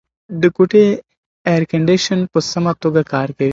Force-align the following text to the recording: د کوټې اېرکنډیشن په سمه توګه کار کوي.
د 0.41 0.43
کوټې 0.55 0.85
اېرکنډیشن 1.49 2.19
په 2.31 2.39
سمه 2.51 2.73
توګه 2.83 3.01
کار 3.13 3.27
کوي. 3.37 3.49